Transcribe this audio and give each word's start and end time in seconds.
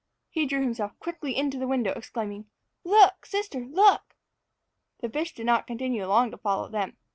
He 0.31 0.47
drew 0.47 0.61
himself 0.63 0.97
quickly 0.97 1.37
into 1.37 1.59
the 1.59 1.67
window, 1.67 1.91
exclaiming, 1.91 2.47
"Look, 2.83 3.27
sister, 3.27 3.59
look!" 3.59 4.15
The 5.01 5.09
fish 5.09 5.35
did 5.35 5.45
not 5.45 5.67
continue 5.67 6.07
long 6.07 6.31
to 6.31 6.39
follow 6.39 6.69
them. 6.69 6.97